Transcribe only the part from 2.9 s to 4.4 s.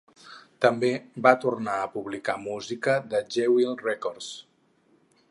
de Jewel Records.